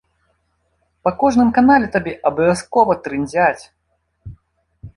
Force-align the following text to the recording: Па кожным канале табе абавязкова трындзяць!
Па 1.07 1.11
кожным 1.23 1.51
канале 1.59 1.87
табе 1.97 2.13
абавязкова 2.31 2.93
трындзяць! 3.07 3.63